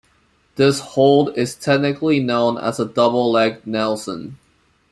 This 0.55 0.79
hold 0.79 1.37
is 1.37 1.53
technically 1.53 2.19
known 2.19 2.57
as 2.57 2.79
a 2.79 2.87
double 2.87 3.31
leg 3.31 3.67
nelson. 3.67 4.39